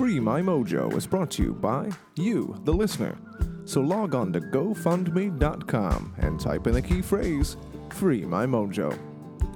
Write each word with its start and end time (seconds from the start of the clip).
Free 0.00 0.18
My 0.18 0.40
Mojo 0.40 0.96
is 0.96 1.06
brought 1.06 1.30
to 1.32 1.42
you 1.42 1.52
by 1.52 1.90
you, 2.16 2.58
the 2.64 2.72
listener. 2.72 3.18
So 3.66 3.82
log 3.82 4.14
on 4.14 4.32
to 4.32 4.40
GoFundMe.com 4.40 6.14
and 6.16 6.40
type 6.40 6.66
in 6.66 6.72
the 6.72 6.80
key 6.80 7.02
phrase 7.02 7.58
Free 7.90 8.24
My 8.24 8.46
Mojo. 8.46 8.98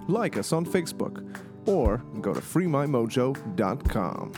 Like 0.06 0.36
us 0.36 0.52
on 0.52 0.66
Facebook 0.66 1.24
or 1.66 1.96
go 2.20 2.34
to 2.34 2.40
FreeMyMojo.com. 2.40 4.32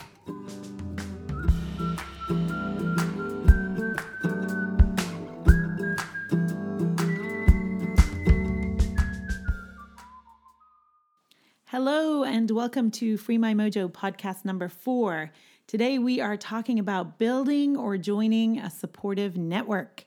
Hello, 11.65 12.23
and 12.23 12.49
welcome 12.49 12.91
to 12.91 13.17
Free 13.17 13.37
My 13.37 13.53
Mojo 13.53 13.91
podcast 13.91 14.45
number 14.45 14.69
four. 14.69 15.33
Today, 15.67 15.99
we 15.99 16.21
are 16.21 16.37
talking 16.37 16.79
about 16.79 17.19
building 17.19 17.75
or 17.75 17.97
joining 17.97 18.57
a 18.57 18.69
supportive 18.69 19.35
network. 19.35 20.05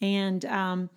And, 0.00 0.44
um, 0.46 0.90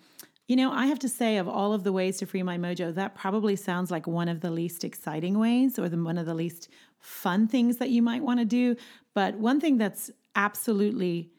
you 0.48 0.56
know, 0.56 0.72
I 0.72 0.86
have 0.86 0.98
to 0.98 1.08
say, 1.08 1.36
of 1.36 1.46
all 1.48 1.72
of 1.72 1.84
the 1.84 1.92
ways 1.92 2.16
to 2.16 2.26
free 2.26 2.42
my 2.42 2.58
mojo, 2.58 2.92
that 2.92 3.14
probably 3.14 3.54
sounds 3.54 3.88
like 3.88 4.08
one 4.08 4.28
of 4.28 4.40
the 4.40 4.50
least 4.50 4.82
exciting 4.82 5.38
ways 5.38 5.78
or 5.78 5.88
the, 5.88 5.96
one 6.02 6.18
of 6.18 6.26
the 6.26 6.34
least 6.34 6.70
fun 6.98 7.46
things 7.46 7.76
that 7.76 7.90
you 7.90 8.02
might 8.02 8.24
want 8.24 8.40
to 8.40 8.44
do. 8.44 8.74
But 9.14 9.36
one 9.36 9.60
thing 9.60 9.78
that's 9.78 10.10
absolutely 10.34 11.30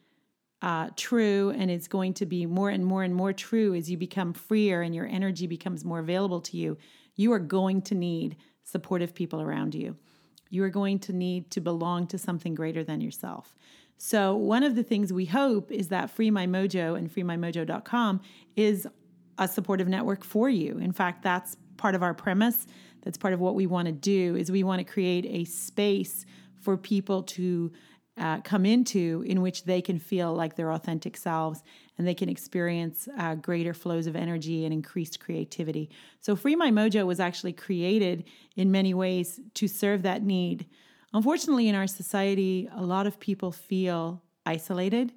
uh, 0.62 0.88
true 0.96 1.50
and 1.50 1.70
it's 1.70 1.88
going 1.88 2.14
to 2.14 2.24
be 2.24 2.46
more 2.46 2.70
and 2.70 2.86
more 2.86 3.02
and 3.02 3.14
more 3.14 3.34
true 3.34 3.74
as 3.74 3.90
you 3.90 3.98
become 3.98 4.32
freer 4.32 4.80
and 4.80 4.94
your 4.94 5.06
energy 5.06 5.46
becomes 5.46 5.84
more 5.84 5.98
available 5.98 6.40
to 6.40 6.56
you, 6.56 6.78
you 7.16 7.34
are 7.34 7.38
going 7.38 7.82
to 7.82 7.94
need 7.94 8.38
supportive 8.64 9.14
people 9.14 9.42
around 9.42 9.74
you. 9.74 9.94
You 10.52 10.62
are 10.64 10.68
going 10.68 10.98
to 11.00 11.14
need 11.14 11.50
to 11.52 11.62
belong 11.62 12.06
to 12.08 12.18
something 12.18 12.54
greater 12.54 12.84
than 12.84 13.00
yourself. 13.00 13.56
So, 13.96 14.36
one 14.36 14.62
of 14.62 14.74
the 14.74 14.82
things 14.82 15.12
we 15.12 15.24
hope 15.24 15.72
is 15.72 15.88
that 15.88 16.10
Free 16.10 16.30
My 16.30 16.46
Mojo 16.46 16.98
and 16.98 17.10
freemymojo.com 17.10 18.20
is 18.54 18.86
a 19.38 19.48
supportive 19.48 19.88
network 19.88 20.24
for 20.24 20.50
you. 20.50 20.76
In 20.76 20.92
fact, 20.92 21.22
that's 21.22 21.56
part 21.78 21.94
of 21.94 22.02
our 22.02 22.12
premise. 22.12 22.66
That's 23.02 23.16
part 23.16 23.32
of 23.32 23.40
what 23.40 23.54
we 23.54 23.66
want 23.66 23.86
to 23.86 23.92
do 23.92 24.36
is 24.36 24.52
we 24.52 24.62
want 24.62 24.80
to 24.80 24.84
create 24.84 25.24
a 25.26 25.44
space 25.44 26.26
for 26.60 26.76
people 26.76 27.22
to 27.22 27.72
uh, 28.22 28.40
come 28.42 28.64
into 28.64 29.24
in 29.26 29.42
which 29.42 29.64
they 29.64 29.82
can 29.82 29.98
feel 29.98 30.32
like 30.32 30.54
their 30.54 30.70
authentic 30.70 31.16
selves 31.16 31.64
and 31.98 32.06
they 32.06 32.14
can 32.14 32.28
experience 32.28 33.08
uh, 33.18 33.34
greater 33.34 33.74
flows 33.74 34.06
of 34.06 34.14
energy 34.14 34.64
and 34.64 34.72
increased 34.72 35.18
creativity. 35.18 35.90
So, 36.20 36.36
Free 36.36 36.54
My 36.54 36.70
Mojo 36.70 37.04
was 37.04 37.18
actually 37.18 37.52
created 37.52 38.24
in 38.54 38.70
many 38.70 38.94
ways 38.94 39.40
to 39.54 39.66
serve 39.66 40.02
that 40.02 40.22
need. 40.22 40.66
Unfortunately, 41.12 41.68
in 41.68 41.74
our 41.74 41.88
society, 41.88 42.68
a 42.72 42.84
lot 42.84 43.08
of 43.08 43.18
people 43.18 43.50
feel 43.50 44.22
isolated, 44.46 45.12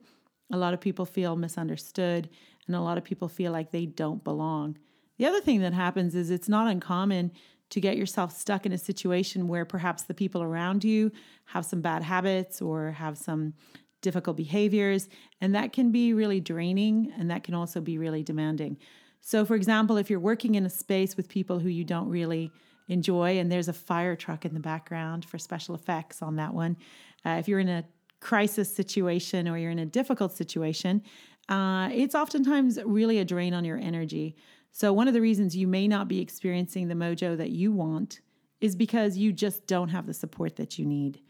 a 0.52 0.58
lot 0.58 0.74
of 0.74 0.82
people 0.82 1.06
feel 1.06 1.36
misunderstood, 1.36 2.28
and 2.66 2.76
a 2.76 2.82
lot 2.82 2.98
of 2.98 3.04
people 3.04 3.28
feel 3.28 3.52
like 3.52 3.70
they 3.70 3.86
don't 3.86 4.24
belong. 4.24 4.80
The 5.18 5.28
other 5.28 5.42
thing 5.42 5.62
that 5.62 5.74
happens 5.74 6.16
is 6.16 6.32
it's 6.32 6.50
not 6.50 6.68
uncommon 6.68 7.32
to 7.76 7.82
get 7.82 7.98
yourself 7.98 8.32
stuck 8.32 8.66
in 8.66 8.72
a 8.72 8.78
situation 8.78 9.50
where 9.50 9.66
perhaps 9.66 10.04
the 10.04 10.14
people 10.14 10.42
around 10.42 10.86
you 10.86 11.12
have 11.44 11.66
some 11.66 11.82
bad 11.82 12.02
habits 12.02 12.62
or 12.62 12.92
have 12.92 13.18
some 13.18 13.54
difficult 14.02 14.38
behaviors. 14.38 15.10
And 15.42 15.54
that 15.56 15.74
can 15.74 15.92
be 15.92 16.14
really 16.14 16.40
draining 16.40 17.12
and 17.18 17.30
that 17.30 17.44
can 17.44 17.54
also 17.54 17.82
be 17.82 17.98
really 17.98 18.24
demanding. 18.24 18.78
So, 19.20 19.44
for 19.44 19.56
example, 19.56 19.98
if 19.98 20.10
you're 20.10 20.22
working 20.22 20.56
in 20.56 20.66
a 20.66 20.70
space 20.70 21.18
with 21.18 21.28
people 21.28 21.60
who 21.60 21.68
you 21.68 21.84
don't 21.84 22.08
really 22.08 22.50
enjoy, 22.88 23.40
and 23.40 23.52
there's 23.52 23.68
a 23.68 23.74
fire 23.74 24.16
truck 24.16 24.46
in 24.46 24.54
the 24.54 24.62
background 24.62 25.26
for 25.26 25.38
special 25.38 25.76
effects 25.76 26.22
on 26.22 26.38
that 26.38 26.54
one, 26.54 26.78
uh, 27.26 27.32
if 27.32 27.50
you're 27.50 27.60
in 27.60 27.68
a 27.68 27.84
crisis 28.22 28.74
situation 28.74 29.50
or 29.50 29.58
you're 29.58 29.72
in 29.72 29.80
a 29.80 29.86
difficult 29.86 30.32
situation, 30.32 31.04
uh, 31.50 31.90
it's 31.92 32.16
oftentimes 32.16 32.80
really 32.86 33.20
a 33.20 33.26
drain 33.26 33.54
on 33.54 33.66
your 33.66 33.78
energy. 33.78 34.38
So, 34.78 34.92
one 34.92 35.08
of 35.08 35.14
the 35.14 35.22
reasons 35.22 35.56
you 35.56 35.70
may 35.70 35.88
not 35.88 36.10
be 36.10 36.20
experiencing 36.20 36.90
the 36.90 36.96
mojo 36.96 37.38
that 37.38 37.52
you 37.52 37.72
want 37.72 38.20
is 38.60 38.76
because 38.76 39.16
you 39.16 39.32
just 39.32 39.68
don't 39.68 39.88
have 39.88 40.06
the 40.06 40.14
support 40.14 40.58
that 40.58 40.78
you 40.78 40.86
need. 40.86 41.22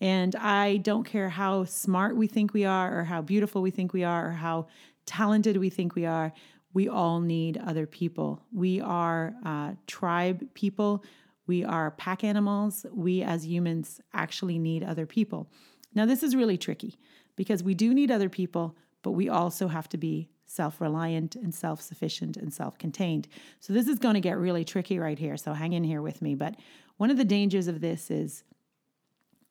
And 0.00 0.34
I 0.34 0.78
don't 0.78 1.04
care 1.04 1.28
how 1.28 1.62
smart 1.62 2.16
we 2.16 2.26
think 2.26 2.52
we 2.52 2.64
are, 2.64 2.98
or 2.98 3.04
how 3.04 3.22
beautiful 3.22 3.62
we 3.62 3.70
think 3.70 3.92
we 3.92 4.02
are, 4.02 4.30
or 4.30 4.32
how 4.32 4.66
talented 5.06 5.58
we 5.58 5.70
think 5.70 5.94
we 5.94 6.06
are, 6.06 6.32
we 6.74 6.88
all 6.88 7.20
need 7.20 7.62
other 7.64 7.86
people. 7.86 8.42
We 8.52 8.80
are 8.80 9.32
uh, 9.46 9.74
tribe 9.86 10.52
people, 10.54 11.04
we 11.46 11.62
are 11.62 11.92
pack 11.92 12.24
animals. 12.24 12.84
We 12.92 13.22
as 13.22 13.46
humans 13.46 14.00
actually 14.12 14.58
need 14.58 14.82
other 14.82 15.06
people. 15.06 15.52
Now, 15.94 16.04
this 16.04 16.24
is 16.24 16.34
really 16.34 16.58
tricky 16.58 16.98
because 17.36 17.62
we 17.62 17.74
do 17.74 17.94
need 17.94 18.10
other 18.10 18.28
people, 18.28 18.76
but 19.02 19.12
we 19.12 19.28
also 19.28 19.68
have 19.68 19.88
to 19.90 19.96
be 19.96 20.30
self 20.48 20.80
reliant 20.80 21.36
and 21.36 21.54
self 21.54 21.80
sufficient 21.80 22.36
and 22.36 22.52
self 22.52 22.78
contained. 22.78 23.28
So, 23.60 23.72
this 23.72 23.86
is 23.86 23.98
going 23.98 24.14
to 24.14 24.20
get 24.20 24.38
really 24.38 24.64
tricky 24.64 24.98
right 24.98 25.18
here. 25.18 25.36
So, 25.36 25.52
hang 25.52 25.74
in 25.74 25.84
here 25.84 26.02
with 26.02 26.20
me. 26.20 26.34
But 26.34 26.56
one 26.96 27.10
of 27.10 27.16
the 27.16 27.24
dangers 27.24 27.68
of 27.68 27.80
this 27.80 28.10
is 28.10 28.42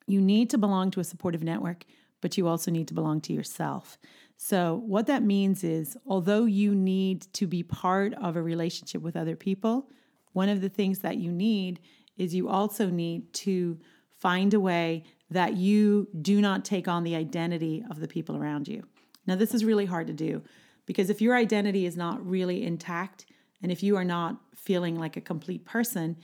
you 0.08 0.20
need 0.20 0.50
to 0.50 0.58
belong 0.58 0.92
to 0.92 1.00
a 1.00 1.06
supportive 1.06 1.44
network, 1.44 1.86
but 2.22 2.38
you 2.38 2.48
also 2.48 2.72
need 2.72 2.88
to 2.90 2.94
belong 2.94 3.22
to 3.22 3.34
yourself. 3.34 3.98
So, 4.36 4.84
what 4.86 5.08
that 5.08 5.24
means 5.24 5.64
is, 5.64 5.98
although 6.06 6.46
you 6.46 6.76
need 6.76 7.22
to 7.34 7.48
be 7.48 7.64
part 7.64 8.14
of 8.16 8.36
a 8.36 8.42
relationship 8.42 9.02
with 9.02 9.16
other 9.16 9.36
people, 9.36 9.90
one 10.34 10.50
of 10.50 10.62
the 10.62 10.70
things 10.70 11.00
that 11.00 11.18
you 11.18 11.32
need 11.32 11.80
is 12.18 12.34
you 12.34 12.50
also 12.50 12.90
need 12.90 13.32
to 13.34 13.80
find 14.20 14.54
a 14.54 14.60
way 14.60 15.04
that 15.30 15.56
you 15.56 16.08
do 16.22 16.42
not 16.42 16.66
take 16.66 16.88
on 16.88 17.04
the 17.04 17.16
identity 17.16 17.84
of 17.90 18.00
the 18.00 18.08
people 18.08 18.36
around 18.36 18.68
you. 18.68 18.84
Now, 19.28 19.36
this 19.36 19.54
is 19.54 19.66
really 19.66 19.86
hard 19.86 20.08
to 20.08 20.14
do 20.14 20.42
because 20.88 21.12
if 21.12 21.22
your 21.22 21.36
identity 21.36 21.86
is 21.86 21.96
not 21.96 22.26
really 22.26 22.64
intact 22.64 23.28
and 23.62 23.72
if 23.72 23.84
you 23.84 23.96
are 23.96 24.04
not 24.04 24.38
feeling 24.56 24.98
like 24.98 25.16
a 25.16 25.22
complete 25.22 25.66
person, 25.66 26.18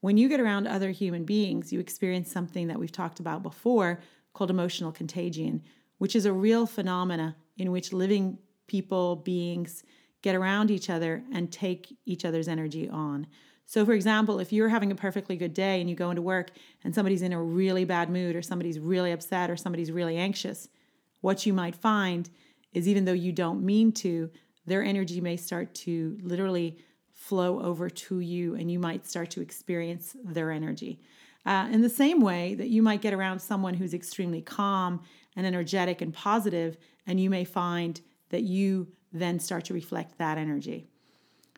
when 0.00 0.16
you 0.16 0.28
get 0.28 0.40
around 0.40 0.66
other 0.66 0.90
human 0.90 1.24
beings, 1.24 1.72
you 1.72 1.78
experience 1.78 2.32
something 2.32 2.66
that 2.66 2.80
we've 2.80 2.90
talked 2.90 3.20
about 3.20 3.44
before 3.44 4.00
called 4.32 4.50
emotional 4.50 4.90
contagion, 4.90 5.62
which 5.98 6.16
is 6.16 6.24
a 6.24 6.32
real 6.32 6.66
phenomena 6.66 7.36
in 7.58 7.70
which 7.70 7.92
living 7.92 8.38
people, 8.66 9.16
beings 9.16 9.84
get 10.22 10.34
around 10.34 10.70
each 10.70 10.88
other 10.88 11.22
and 11.32 11.52
take 11.52 11.96
each 12.06 12.24
other's 12.24 12.48
energy 12.48 12.88
on. 12.88 13.26
So, 13.66 13.84
for 13.84 13.92
example, 13.92 14.40
if 14.40 14.52
you're 14.52 14.68
having 14.68 14.90
a 14.90 14.96
perfectly 14.96 15.36
good 15.36 15.54
day 15.54 15.80
and 15.80 15.88
you 15.88 15.94
go 15.94 16.10
into 16.10 16.22
work 16.22 16.50
and 16.82 16.94
somebody's 16.94 17.22
in 17.22 17.32
a 17.32 17.42
really 17.42 17.84
bad 17.84 18.10
mood 18.10 18.34
or 18.34 18.42
somebody's 18.42 18.78
really 18.78 19.12
upset 19.12 19.50
or 19.50 19.56
somebody's 19.56 19.92
really 19.92 20.16
anxious, 20.16 20.68
what 21.20 21.46
you 21.46 21.52
might 21.52 21.76
find 21.76 22.30
is 22.72 22.88
even 22.88 23.04
though 23.04 23.12
you 23.12 23.32
don't 23.32 23.62
mean 23.64 23.92
to, 23.92 24.30
their 24.66 24.82
energy 24.82 25.20
may 25.20 25.36
start 25.36 25.74
to 25.74 26.18
literally 26.22 26.78
flow 27.12 27.60
over 27.60 27.90
to 27.90 28.20
you 28.20 28.54
and 28.54 28.70
you 28.70 28.78
might 28.78 29.06
start 29.06 29.30
to 29.30 29.40
experience 29.40 30.16
their 30.24 30.50
energy. 30.50 31.00
Uh, 31.46 31.68
in 31.70 31.80
the 31.80 31.88
same 31.88 32.20
way 32.20 32.54
that 32.54 32.68
you 32.68 32.82
might 32.82 33.00
get 33.00 33.14
around 33.14 33.40
someone 33.40 33.74
who's 33.74 33.94
extremely 33.94 34.42
calm 34.42 35.02
and 35.36 35.46
energetic 35.46 36.02
and 36.02 36.12
positive, 36.12 36.76
and 37.06 37.20
you 37.20 37.30
may 37.30 37.44
find 37.44 38.00
that 38.28 38.42
you 38.42 38.88
then 39.12 39.38
start 39.40 39.64
to 39.64 39.74
reflect 39.74 40.18
that 40.18 40.38
energy. 40.38 40.86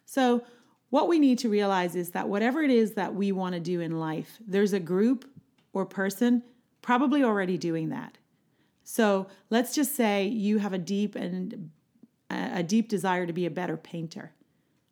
So, 0.04 0.44
what 0.90 1.08
we 1.08 1.18
need 1.18 1.38
to 1.38 1.48
realize 1.48 1.96
is 1.96 2.10
that 2.10 2.28
whatever 2.28 2.62
it 2.62 2.70
is 2.70 2.92
that 2.92 3.14
we 3.14 3.32
want 3.32 3.54
to 3.54 3.60
do 3.60 3.80
in 3.80 3.98
life, 3.98 4.38
there's 4.46 4.74
a 4.74 4.80
group 4.80 5.24
or 5.72 5.86
person 5.86 6.42
probably 6.82 7.24
already 7.24 7.56
doing 7.56 7.88
that. 7.88 8.18
So, 8.84 9.28
let's 9.50 9.74
just 9.74 9.94
say 9.94 10.26
you 10.26 10.58
have 10.58 10.72
a 10.72 10.78
deep 10.78 11.14
and 11.14 11.70
a 12.30 12.62
deep 12.62 12.88
desire 12.88 13.26
to 13.26 13.32
be 13.32 13.46
a 13.46 13.50
better 13.50 13.76
painter. 13.76 14.32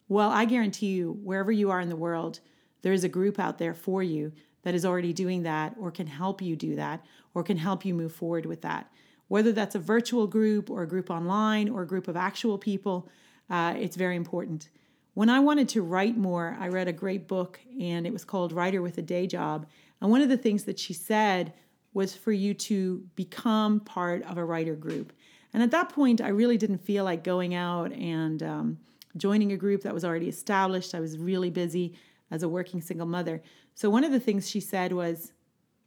Well, 0.08 0.30
I 0.30 0.44
guarantee 0.44 0.88
you, 0.88 1.19
wherever 1.22 1.52
you 1.52 1.70
are 1.70 1.81
in 1.81 1.88
the 1.88 1.96
world, 1.96 2.40
there 2.82 2.92
is 2.92 3.04
a 3.04 3.08
group 3.08 3.38
out 3.38 3.58
there 3.58 3.75
for 3.75 4.02
you 4.02 4.32
that 4.62 4.75
is 4.75 4.84
already 4.84 5.12
doing 5.12 5.42
that 5.44 5.75
or 5.78 5.90
can 5.90 6.06
help 6.06 6.42
you 6.42 6.56
do 6.56 6.76
that 6.76 7.04
or 7.34 7.42
can 7.42 7.56
help 7.56 7.84
you 7.84 7.94
move 7.94 8.12
forward 8.12 8.46
with 8.46 8.62
that. 8.62 8.90
Whether 9.28 9.52
that's 9.52 9.75
a 9.75 9.78
virtual 9.78 10.26
group 10.26 10.70
or 10.70 10.82
a 10.82 10.88
group 10.88 11.10
online 11.10 11.69
or 11.69 11.82
a 11.82 11.86
group 11.86 12.08
of 12.08 12.16
actual 12.16 12.58
people, 12.58 13.08
uh, 13.48 13.75
it's 13.78 13.96
very 13.96 14.16
important. 14.16 14.69
When 15.14 15.28
I 15.28 15.40
wanted 15.40 15.69
to 15.70 15.82
write 15.82 16.16
more, 16.16 16.56
I 16.58 16.69
read 16.69 16.88
a 16.88 16.93
great 16.93 17.28
book 17.28 17.60
and 17.81 18.06
it 18.06 18.12
was 18.12 18.25
called 18.25 18.52
Writer 18.52 18.82
with 18.82 18.98
a 18.98 19.02
Day 19.02 19.26
Job. 19.26 19.66
And 20.00 20.10
one 20.10 20.22
of 20.22 20.28
the 20.28 20.36
things 20.36 20.64
that 20.64 20.78
she 20.78 20.93
said 20.93 21.52
was 21.92 22.14
for 22.14 22.32
you 22.32 22.54
to 22.54 23.04
become 23.16 23.81
part 23.81 24.22
of 24.25 24.38
a 24.38 24.44
writer 24.44 24.75
group. 24.75 25.12
And 25.52 25.62
at 25.62 25.72
that 25.72 25.88
point, 25.88 26.20
I 26.20 26.28
really 26.28 26.56
didn't 26.56 26.78
feel 26.78 27.04
like 27.04 27.25
going 27.25 27.54
out 27.54 27.92
and 27.92 28.42
um, 28.42 28.78
joining 29.16 29.52
a 29.52 29.56
group 29.56 29.82
that 29.82 29.94
was 29.94 30.04
already 30.04 30.28
established. 30.28 30.94
I 30.94 31.00
was 31.00 31.19
really 31.19 31.50
busy 31.50 31.94
as 32.31 32.42
a 32.42 32.48
working 32.48 32.81
single 32.81 33.06
mother. 33.06 33.42
So, 33.75 33.90
one 33.90 34.04
of 34.04 34.12
the 34.12 34.20
things 34.20 34.48
she 34.48 34.60
said 34.60 34.92
was 34.92 35.32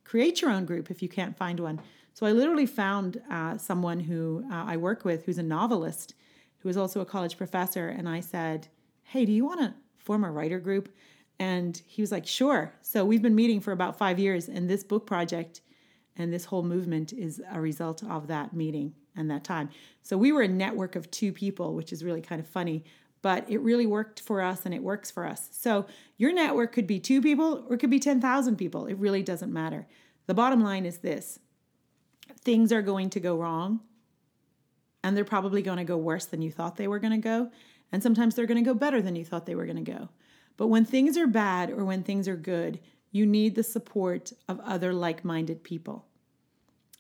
create 0.04 0.42
your 0.42 0.52
own 0.52 0.66
group 0.66 0.92
if 0.92 1.02
you 1.02 1.10
can't 1.10 1.38
find 1.38 1.60
one. 1.60 1.82
So, 2.14 2.26
I 2.26 2.32
literally 2.32 2.66
found 2.66 3.22
uh, 3.32 3.58
someone 3.58 4.02
who 4.02 4.44
uh, 4.52 4.66
I 4.66 4.78
work 4.78 5.06
with 5.06 5.26
who's 5.26 5.38
a 5.38 5.44
novelist, 5.44 6.14
who 6.60 6.70
is 6.70 6.78
also 6.78 7.00
a 7.02 7.06
college 7.06 7.38
professor. 7.38 7.88
And 7.88 8.10
I 8.10 8.20
said, 8.20 8.68
Hey, 9.04 9.26
do 9.26 9.32
you 9.32 9.46
want 9.46 9.62
to 9.62 9.74
form 9.98 10.24
a 10.24 10.32
writer 10.32 10.60
group? 10.60 10.90
And 11.40 11.82
he 11.88 12.02
was 12.02 12.12
like, 12.12 12.28
Sure. 12.28 12.74
So, 12.82 13.06
we've 13.06 13.22
been 13.22 13.36
meeting 13.36 13.62
for 13.62 13.72
about 13.72 13.98
five 13.98 14.20
years, 14.20 14.50
and 14.50 14.70
this 14.70 14.84
book 14.84 15.08
project 15.08 15.62
And 16.18 16.32
this 16.32 16.46
whole 16.46 16.64
movement 16.64 17.12
is 17.12 17.42
a 17.52 17.60
result 17.60 18.04
of 18.04 18.28
that 18.28 18.54
meeting 18.54 18.94
and 19.16 19.30
that 19.32 19.44
time. 19.44 19.70
So 20.04 20.18
we 20.18 20.32
were 20.32 20.44
a 20.44 20.48
network 20.48 20.96
of 20.96 21.10
two 21.10 21.32
people, 21.32 21.74
which 21.74 21.92
is 21.92 22.04
really 22.04 22.22
kind 22.22 22.40
of 22.40 22.48
funny, 22.48 22.84
but 23.22 23.50
it 23.50 23.62
really 23.62 23.86
worked 23.86 24.20
for 24.20 24.42
us 24.42 24.66
and 24.66 24.74
it 24.74 24.84
works 24.84 25.10
for 25.10 25.26
us. 25.26 25.50
So 25.52 25.86
your 26.18 26.34
network 26.34 26.72
could 26.74 26.88
be 26.88 27.00
two 27.00 27.22
people 27.22 27.66
or 27.68 27.76
it 27.76 27.80
could 27.80 27.90
be 27.90 28.00
10,000 28.00 28.58
people. 28.58 28.86
It 28.86 28.98
really 28.98 29.24
doesn't 29.24 29.52
matter. 29.52 29.88
The 30.28 30.34
bottom 30.34 30.62
line 30.62 30.86
is 30.86 31.00
this 31.00 31.40
things 32.42 32.72
are 32.72 32.82
going 32.82 33.10
to 33.10 33.20
go 33.20 33.36
wrong 33.38 33.80
and 35.04 35.16
they're 35.16 35.26
probably 35.26 35.62
going 35.62 35.78
to 35.78 35.84
go 35.84 35.98
worse 35.98 36.26
than 36.26 36.42
you 36.42 36.52
thought 36.52 36.76
they 36.76 36.88
were 36.88 37.00
going 37.00 37.12
to 37.12 37.18
go. 37.18 37.50
And 37.92 38.02
sometimes 38.02 38.36
they're 38.36 38.48
going 38.48 38.64
to 38.64 38.68
go 38.68 38.74
better 38.74 39.02
than 39.02 39.16
you 39.16 39.26
thought 39.26 39.46
they 39.46 39.56
were 39.56 39.66
going 39.66 39.84
to 39.84 39.92
go. 39.92 40.10
But 40.58 40.68
when 40.68 40.86
things 40.86 41.18
are 41.18 41.28
bad 41.28 41.70
or 41.70 41.84
when 41.86 42.04
things 42.04 42.28
are 42.28 42.36
good, 42.36 42.80
you 43.14 43.26
need 43.26 43.56
the 43.56 43.64
support 43.64 44.34
of 44.50 44.60
other 44.62 44.92
like 44.92 45.24
minded 45.24 45.64
people. 45.64 46.06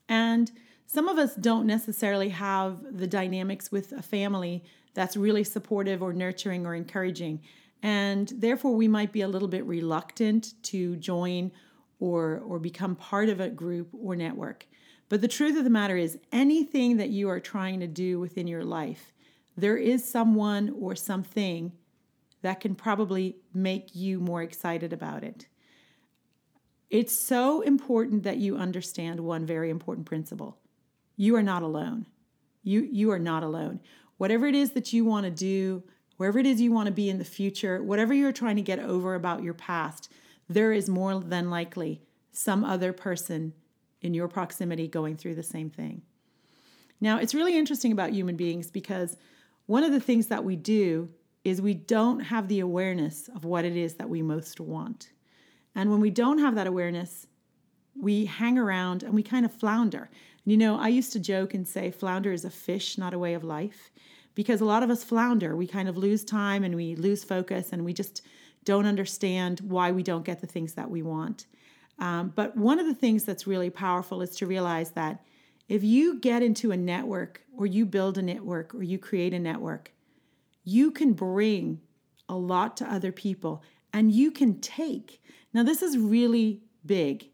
And 0.07 0.49
some 0.85 1.07
of 1.07 1.17
us 1.17 1.35
don't 1.35 1.65
necessarily 1.65 2.29
have 2.29 2.77
the 2.97 3.07
dynamics 3.07 3.71
with 3.71 3.91
a 3.91 4.03
family 4.03 4.63
that's 4.93 5.17
really 5.17 5.43
supportive 5.43 6.03
or 6.03 6.13
nurturing 6.13 6.67
or 6.67 6.75
encouraging. 6.75 7.41
And 7.81 8.31
therefore, 8.37 8.75
we 8.75 8.87
might 8.87 9.11
be 9.11 9.21
a 9.21 9.27
little 9.27 9.47
bit 9.47 9.65
reluctant 9.65 10.53
to 10.63 10.95
join 10.97 11.51
or, 11.99 12.43
or 12.47 12.59
become 12.59 12.95
part 12.95 13.27
of 13.27 13.39
a 13.39 13.49
group 13.49 13.89
or 13.91 14.15
network. 14.15 14.67
But 15.09 15.21
the 15.21 15.27
truth 15.27 15.57
of 15.57 15.63
the 15.63 15.69
matter 15.71 15.97
is, 15.97 16.19
anything 16.31 16.97
that 16.97 17.09
you 17.09 17.27
are 17.27 17.39
trying 17.39 17.79
to 17.79 17.87
do 17.87 18.19
within 18.19 18.45
your 18.45 18.63
life, 18.63 19.13
there 19.57 19.77
is 19.77 20.07
someone 20.07 20.75
or 20.79 20.95
something 20.95 21.71
that 22.43 22.59
can 22.59 22.75
probably 22.75 23.37
make 23.51 23.95
you 23.95 24.19
more 24.19 24.43
excited 24.43 24.93
about 24.93 25.23
it. 25.23 25.47
It's 26.93 27.17
so 27.17 27.61
important 27.61 28.21
that 28.21 28.37
you 28.37 28.55
understand 28.55 29.19
one 29.19 29.47
very 29.47 29.71
important 29.71 30.05
principle. 30.05 30.59
You 31.15 31.35
are 31.35 31.41
not 31.41 31.63
alone. 31.63 32.05
You 32.61 32.87
you 32.91 33.09
are 33.09 33.17
not 33.17 33.41
alone. 33.41 33.79
Whatever 34.17 34.45
it 34.45 34.53
is 34.53 34.73
that 34.73 34.93
you 34.93 35.03
want 35.03 35.23
to 35.23 35.31
do, 35.31 35.81
wherever 36.17 36.37
it 36.37 36.45
is 36.45 36.61
you 36.61 36.71
want 36.71 36.85
to 36.85 36.93
be 36.93 37.09
in 37.09 37.17
the 37.17 37.25
future, 37.25 37.81
whatever 37.81 38.13
you're 38.13 38.31
trying 38.31 38.57
to 38.57 38.61
get 38.61 38.77
over 38.77 39.15
about 39.15 39.41
your 39.41 39.55
past, 39.55 40.11
there 40.47 40.71
is 40.71 40.87
more 40.87 41.19
than 41.19 41.49
likely 41.49 42.03
some 42.31 42.63
other 42.63 42.93
person 42.93 43.53
in 44.03 44.13
your 44.13 44.27
proximity 44.27 44.87
going 44.87 45.17
through 45.17 45.33
the 45.33 45.41
same 45.41 45.71
thing. 45.71 46.03
Now, 47.01 47.17
it's 47.17 47.33
really 47.33 47.57
interesting 47.57 47.91
about 47.91 48.13
human 48.13 48.35
beings 48.35 48.69
because 48.69 49.17
one 49.65 49.83
of 49.83 49.91
the 49.91 49.99
things 49.99 50.27
that 50.27 50.43
we 50.43 50.55
do 50.55 51.09
is 51.43 51.59
we 51.59 51.73
don't 51.73 52.19
have 52.19 52.47
the 52.47 52.59
awareness 52.59 53.31
of 53.35 53.45
what 53.45 53.65
it 53.65 53.75
is 53.75 53.95
that 53.95 54.11
we 54.11 54.21
most 54.21 54.59
want. 54.59 55.09
And 55.75 55.89
when 55.89 56.01
we 56.01 56.09
don't 56.09 56.39
have 56.39 56.55
that 56.55 56.67
awareness, 56.67 57.27
we 57.95 58.25
hang 58.25 58.57
around 58.57 59.03
and 59.03 59.13
we 59.13 59.23
kind 59.23 59.45
of 59.45 59.53
flounder. 59.53 60.09
And 60.43 60.51
You 60.51 60.57
know, 60.57 60.77
I 60.77 60.87
used 60.87 61.13
to 61.13 61.19
joke 61.19 61.53
and 61.53 61.67
say 61.67 61.91
flounder 61.91 62.31
is 62.31 62.45
a 62.45 62.49
fish, 62.49 62.97
not 62.97 63.13
a 63.13 63.19
way 63.19 63.33
of 63.33 63.43
life, 63.43 63.91
because 64.35 64.61
a 64.61 64.65
lot 64.65 64.83
of 64.83 64.89
us 64.89 65.03
flounder. 65.03 65.55
We 65.55 65.67
kind 65.67 65.87
of 65.87 65.97
lose 65.97 66.23
time 66.23 66.63
and 66.63 66.75
we 66.75 66.95
lose 66.95 67.23
focus 67.23 67.71
and 67.71 67.85
we 67.85 67.93
just 67.93 68.21
don't 68.65 68.85
understand 68.85 69.59
why 69.61 69.91
we 69.91 70.03
don't 70.03 70.25
get 70.25 70.41
the 70.41 70.47
things 70.47 70.73
that 70.73 70.89
we 70.89 71.01
want. 71.01 71.45
Um, 71.99 72.33
but 72.35 72.57
one 72.57 72.79
of 72.79 72.85
the 72.85 72.95
things 72.95 73.23
that's 73.23 73.45
really 73.45 73.69
powerful 73.69 74.21
is 74.21 74.35
to 74.37 74.47
realize 74.47 74.91
that 74.91 75.23
if 75.69 75.83
you 75.83 76.19
get 76.19 76.41
into 76.41 76.71
a 76.71 76.77
network 76.77 77.41
or 77.55 77.65
you 77.65 77.85
build 77.85 78.17
a 78.17 78.21
network 78.21 78.73
or 78.73 78.83
you 78.83 78.97
create 78.97 79.33
a 79.33 79.39
network, 79.39 79.91
you 80.63 80.91
can 80.91 81.13
bring 81.13 81.81
a 82.27 82.35
lot 82.35 82.77
to 82.77 82.91
other 82.91 83.11
people 83.11 83.61
and 83.93 84.11
you 84.11 84.31
can 84.31 84.59
take. 84.59 85.21
Now, 85.53 85.63
this 85.63 85.81
is 85.81 85.97
really 85.97 86.61
big 86.85 87.29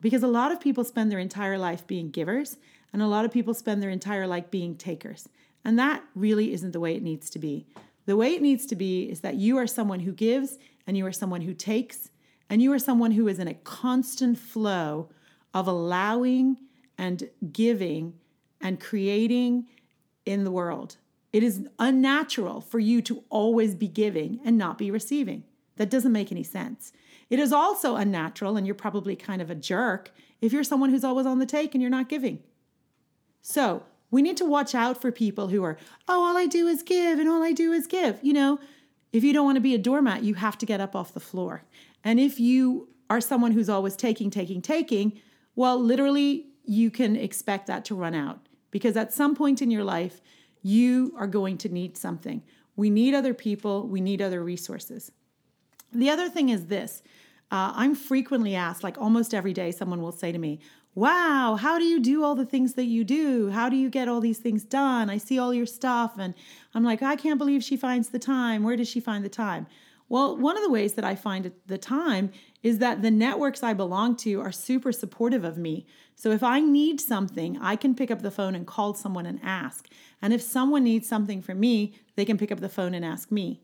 because 0.00 0.22
a 0.22 0.28
lot 0.28 0.52
of 0.52 0.60
people 0.60 0.84
spend 0.84 1.10
their 1.10 1.18
entire 1.18 1.58
life 1.58 1.86
being 1.86 2.10
givers, 2.10 2.56
and 2.92 3.02
a 3.02 3.06
lot 3.06 3.24
of 3.24 3.32
people 3.32 3.52
spend 3.52 3.82
their 3.82 3.90
entire 3.90 4.26
life 4.26 4.50
being 4.50 4.76
takers. 4.76 5.28
And 5.64 5.78
that 5.78 6.02
really 6.14 6.52
isn't 6.52 6.72
the 6.72 6.80
way 6.80 6.94
it 6.94 7.02
needs 7.02 7.28
to 7.30 7.38
be. 7.38 7.66
The 8.06 8.16
way 8.16 8.32
it 8.32 8.42
needs 8.42 8.64
to 8.66 8.76
be 8.76 9.10
is 9.10 9.20
that 9.20 9.34
you 9.34 9.58
are 9.58 9.66
someone 9.66 10.00
who 10.00 10.12
gives, 10.12 10.58
and 10.86 10.96
you 10.96 11.04
are 11.06 11.12
someone 11.12 11.42
who 11.42 11.52
takes, 11.52 12.10
and 12.48 12.62
you 12.62 12.72
are 12.72 12.78
someone 12.78 13.12
who 13.12 13.28
is 13.28 13.38
in 13.38 13.48
a 13.48 13.54
constant 13.54 14.38
flow 14.38 15.10
of 15.52 15.66
allowing 15.66 16.56
and 16.96 17.28
giving 17.52 18.14
and 18.60 18.80
creating 18.80 19.66
in 20.24 20.44
the 20.44 20.50
world. 20.50 20.96
It 21.32 21.42
is 21.42 21.66
unnatural 21.78 22.60
for 22.60 22.78
you 22.78 23.02
to 23.02 23.22
always 23.28 23.74
be 23.74 23.88
giving 23.88 24.40
and 24.44 24.58
not 24.58 24.78
be 24.78 24.90
receiving. 24.90 25.44
That 25.80 25.88
doesn't 25.88 26.12
make 26.12 26.30
any 26.30 26.42
sense. 26.42 26.92
It 27.30 27.38
is 27.38 27.54
also 27.54 27.96
unnatural, 27.96 28.58
and 28.58 28.66
you're 28.66 28.74
probably 28.74 29.16
kind 29.16 29.40
of 29.40 29.48
a 29.48 29.54
jerk 29.54 30.12
if 30.42 30.52
you're 30.52 30.62
someone 30.62 30.90
who's 30.90 31.04
always 31.04 31.24
on 31.24 31.38
the 31.38 31.46
take 31.46 31.74
and 31.74 31.80
you're 31.80 31.90
not 31.90 32.10
giving. 32.10 32.40
So 33.40 33.84
we 34.10 34.20
need 34.20 34.36
to 34.36 34.44
watch 34.44 34.74
out 34.74 35.00
for 35.00 35.10
people 35.10 35.48
who 35.48 35.64
are, 35.64 35.78
oh, 36.06 36.22
all 36.22 36.36
I 36.36 36.44
do 36.44 36.66
is 36.66 36.82
give 36.82 37.18
and 37.18 37.30
all 37.30 37.42
I 37.42 37.52
do 37.52 37.72
is 37.72 37.86
give. 37.86 38.18
You 38.22 38.34
know, 38.34 38.60
if 39.10 39.24
you 39.24 39.32
don't 39.32 39.46
want 39.46 39.56
to 39.56 39.62
be 39.62 39.74
a 39.74 39.78
doormat, 39.78 40.22
you 40.22 40.34
have 40.34 40.58
to 40.58 40.66
get 40.66 40.82
up 40.82 40.94
off 40.94 41.14
the 41.14 41.18
floor. 41.18 41.62
And 42.04 42.20
if 42.20 42.38
you 42.38 42.90
are 43.08 43.22
someone 43.22 43.52
who's 43.52 43.70
always 43.70 43.96
taking, 43.96 44.30
taking, 44.30 44.60
taking, 44.60 45.18
well, 45.56 45.82
literally, 45.82 46.48
you 46.62 46.90
can 46.90 47.16
expect 47.16 47.68
that 47.68 47.86
to 47.86 47.94
run 47.94 48.14
out 48.14 48.50
because 48.70 48.98
at 48.98 49.14
some 49.14 49.34
point 49.34 49.62
in 49.62 49.70
your 49.70 49.84
life, 49.84 50.20
you 50.60 51.14
are 51.16 51.26
going 51.26 51.56
to 51.56 51.70
need 51.70 51.96
something. 51.96 52.42
We 52.76 52.90
need 52.90 53.14
other 53.14 53.32
people, 53.32 53.88
we 53.88 54.02
need 54.02 54.20
other 54.20 54.44
resources. 54.44 55.10
The 55.92 56.10
other 56.10 56.28
thing 56.28 56.48
is 56.48 56.66
this 56.66 57.02
uh, 57.50 57.72
I'm 57.74 57.94
frequently 57.94 58.54
asked, 58.54 58.84
like 58.84 58.98
almost 58.98 59.34
every 59.34 59.52
day, 59.52 59.72
someone 59.72 60.00
will 60.00 60.12
say 60.12 60.30
to 60.32 60.38
me, 60.38 60.60
Wow, 60.94 61.56
how 61.60 61.78
do 61.78 61.84
you 61.84 62.00
do 62.00 62.24
all 62.24 62.34
the 62.34 62.44
things 62.44 62.74
that 62.74 62.84
you 62.84 63.04
do? 63.04 63.50
How 63.50 63.68
do 63.68 63.76
you 63.76 63.88
get 63.88 64.08
all 64.08 64.20
these 64.20 64.38
things 64.38 64.64
done? 64.64 65.08
I 65.08 65.18
see 65.18 65.38
all 65.38 65.54
your 65.54 65.66
stuff. 65.66 66.14
And 66.18 66.34
I'm 66.74 66.82
like, 66.82 67.00
I 67.00 67.14
can't 67.14 67.38
believe 67.38 67.62
she 67.62 67.76
finds 67.76 68.08
the 68.08 68.18
time. 68.18 68.64
Where 68.64 68.76
does 68.76 68.88
she 68.88 68.98
find 68.98 69.24
the 69.24 69.28
time? 69.28 69.68
Well, 70.08 70.36
one 70.36 70.56
of 70.56 70.64
the 70.64 70.70
ways 70.70 70.94
that 70.94 71.04
I 71.04 71.14
find 71.14 71.52
the 71.66 71.78
time 71.78 72.32
is 72.64 72.78
that 72.78 73.02
the 73.02 73.12
networks 73.12 73.62
I 73.62 73.72
belong 73.72 74.16
to 74.16 74.40
are 74.40 74.50
super 74.50 74.90
supportive 74.90 75.44
of 75.44 75.56
me. 75.56 75.86
So 76.16 76.32
if 76.32 76.42
I 76.42 76.58
need 76.58 77.00
something, 77.00 77.56
I 77.62 77.76
can 77.76 77.94
pick 77.94 78.10
up 78.10 78.22
the 78.22 78.32
phone 78.32 78.56
and 78.56 78.66
call 78.66 78.94
someone 78.94 79.26
and 79.26 79.38
ask. 79.44 79.86
And 80.20 80.32
if 80.32 80.42
someone 80.42 80.82
needs 80.82 81.08
something 81.08 81.40
from 81.40 81.60
me, 81.60 81.94
they 82.16 82.24
can 82.24 82.36
pick 82.36 82.50
up 82.50 82.58
the 82.58 82.68
phone 82.68 82.94
and 82.94 83.04
ask 83.04 83.30
me. 83.30 83.60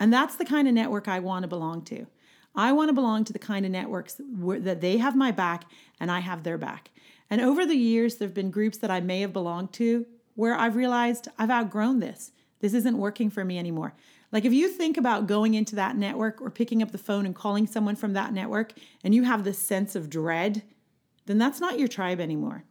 And 0.00 0.12
that's 0.12 0.34
the 0.34 0.44
kind 0.46 0.66
of 0.66 0.74
network 0.74 1.06
I 1.06 1.20
want 1.20 1.42
to 1.44 1.48
belong 1.48 1.82
to. 1.82 2.06
I 2.54 2.72
want 2.72 2.88
to 2.88 2.94
belong 2.94 3.24
to 3.24 3.32
the 3.32 3.38
kind 3.38 3.64
of 3.64 3.70
networks 3.70 4.16
that 4.18 4.80
they 4.80 4.96
have 4.96 5.14
my 5.14 5.30
back 5.30 5.64
and 6.00 6.10
I 6.10 6.20
have 6.20 6.42
their 6.42 6.58
back. 6.58 6.90
And 7.28 7.40
over 7.40 7.64
the 7.64 7.76
years, 7.76 8.16
there 8.16 8.26
have 8.26 8.34
been 8.34 8.50
groups 8.50 8.78
that 8.78 8.90
I 8.90 9.00
may 9.00 9.20
have 9.20 9.32
belonged 9.32 9.72
to 9.74 10.06
where 10.34 10.56
I've 10.56 10.74
realized 10.74 11.28
I've 11.38 11.50
outgrown 11.50 12.00
this. 12.00 12.32
This 12.60 12.74
isn't 12.74 12.98
working 12.98 13.30
for 13.30 13.44
me 13.44 13.58
anymore. 13.58 13.94
Like 14.32 14.44
if 14.44 14.52
you 14.52 14.68
think 14.68 14.96
about 14.96 15.26
going 15.26 15.54
into 15.54 15.76
that 15.76 15.96
network 15.96 16.40
or 16.40 16.50
picking 16.50 16.82
up 16.82 16.92
the 16.92 16.98
phone 16.98 17.26
and 17.26 17.34
calling 17.34 17.66
someone 17.66 17.96
from 17.96 18.14
that 18.14 18.32
network 18.32 18.72
and 19.04 19.14
you 19.14 19.24
have 19.24 19.44
this 19.44 19.58
sense 19.58 19.94
of 19.94 20.10
dread, 20.10 20.62
then 21.26 21.38
that's 21.38 21.60
not 21.60 21.78
your 21.78 21.88
tribe 21.88 22.20
anymore. 22.20 22.64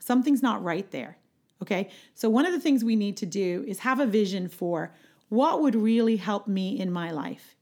Something's 0.00 0.42
not 0.42 0.64
right 0.64 0.90
there. 0.90 1.18
Okay. 1.60 1.90
So, 2.14 2.28
one 2.28 2.44
of 2.44 2.52
the 2.52 2.60
things 2.60 2.82
we 2.82 2.96
need 2.96 3.16
to 3.18 3.26
do 3.26 3.64
is 3.68 3.80
have 3.80 4.00
a 4.00 4.06
vision 4.06 4.48
for 4.48 4.92
what 5.32 5.62
would 5.62 5.74
really 5.74 6.16
help 6.16 6.46
me 6.46 6.78
in 6.78 6.92
my 6.92 7.10
life. 7.10 7.56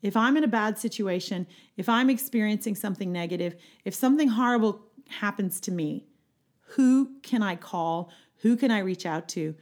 If 0.00 0.16
I'm 0.16 0.38
in 0.38 0.44
a 0.44 0.48
bad 0.48 0.78
situation, 0.78 1.46
if 1.76 1.86
I'm 1.86 2.08
experiencing 2.08 2.74
something 2.74 3.12
negative, 3.12 3.56
if 3.84 3.94
something 3.94 4.28
horrible 4.28 4.80
happens 5.06 5.60
to 5.60 5.70
me, 5.70 6.06
who 6.60 7.10
can 7.22 7.42
I 7.42 7.56
call? 7.56 8.10
Who 8.36 8.56
can 8.56 8.70
I 8.70 8.78
reach 8.78 9.04
out 9.04 9.28
to? 9.30 9.54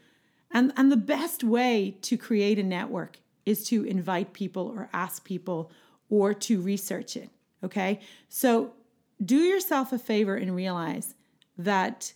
And, 0.53 0.73
and 0.77 0.93
the 0.93 0.97
best 0.97 1.43
way 1.43 1.99
to 2.03 2.17
create 2.17 2.61
a 2.61 2.63
network 2.63 3.19
is 3.45 3.65
to 3.71 3.83
invite 3.83 4.33
people 4.35 4.69
or 4.69 4.89
ask 4.93 5.25
people 5.25 5.73
or 6.09 6.35
to 6.35 6.61
research 6.61 7.17
it. 7.17 7.29
Okay. 7.65 7.99
So 8.29 8.75
do 9.21 9.37
yourself 9.37 9.93
a 9.93 9.99
favor 9.99 10.37
and 10.37 10.55
realize 10.55 11.17
that 11.57 12.13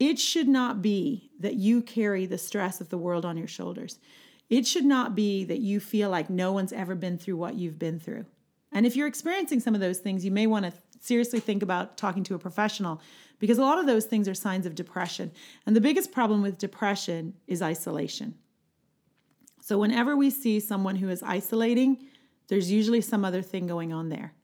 it 0.00 0.18
should 0.18 0.48
not 0.48 0.82
be 0.82 1.30
that 1.38 1.54
you 1.54 1.82
carry 1.82 2.26
the 2.26 2.36
stress 2.36 2.80
of 2.80 2.88
the 2.88 2.98
world 2.98 3.24
on 3.24 3.36
your 3.36 3.46
shoulders. 3.46 4.00
It 4.50 4.66
should 4.66 4.84
not 4.84 5.14
be 5.14 5.44
that 5.44 5.60
you 5.60 5.80
feel 5.80 6.10
like 6.10 6.28
no 6.28 6.52
one's 6.52 6.72
ever 6.72 6.94
been 6.94 7.18
through 7.18 7.36
what 7.36 7.54
you've 7.54 7.78
been 7.78 7.98
through. 7.98 8.26
And 8.72 8.84
if 8.84 8.96
you're 8.96 9.06
experiencing 9.06 9.60
some 9.60 9.74
of 9.74 9.80
those 9.80 9.98
things, 9.98 10.24
you 10.24 10.30
may 10.30 10.46
want 10.46 10.66
to 10.66 10.72
seriously 11.00 11.40
think 11.40 11.62
about 11.62 11.96
talking 11.96 12.24
to 12.24 12.34
a 12.34 12.38
professional 12.38 13.00
because 13.38 13.58
a 13.58 13.62
lot 13.62 13.78
of 13.78 13.86
those 13.86 14.04
things 14.04 14.28
are 14.28 14.34
signs 14.34 14.66
of 14.66 14.74
depression. 14.74 15.30
And 15.66 15.76
the 15.76 15.80
biggest 15.80 16.12
problem 16.12 16.42
with 16.42 16.58
depression 16.58 17.34
is 17.46 17.62
isolation. 17.62 18.34
So, 19.60 19.78
whenever 19.78 20.16
we 20.16 20.28
see 20.28 20.60
someone 20.60 20.96
who 20.96 21.08
is 21.08 21.22
isolating, 21.22 22.06
there's 22.48 22.70
usually 22.70 23.00
some 23.00 23.24
other 23.24 23.42
thing 23.42 23.66
going 23.66 23.92
on 23.92 24.10
there. 24.10 24.34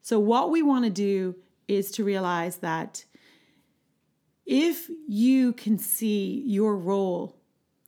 So, 0.00 0.18
what 0.18 0.50
we 0.50 0.62
want 0.62 0.84
to 0.84 0.90
do 0.90 1.36
is 1.66 1.90
to 1.92 2.04
realize 2.04 2.58
that 2.58 3.04
if 4.46 4.88
you 5.06 5.52
can 5.52 5.78
see 5.78 6.42
your 6.46 6.76
role 6.76 7.36